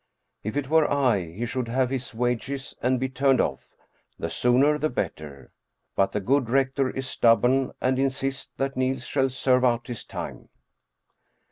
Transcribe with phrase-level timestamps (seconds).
[0.41, 3.67] If it were I, he should have his wages and be turned off,
[4.17, 5.51] the sooner the better.
[5.95, 10.49] But the good rector is stubborn and insists that Niels shall serve out his time.